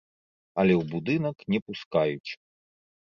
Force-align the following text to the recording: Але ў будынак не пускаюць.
Але 0.61 0.73
ў 0.77 0.83
будынак 0.95 1.37
не 1.55 1.59
пускаюць. 1.67 2.31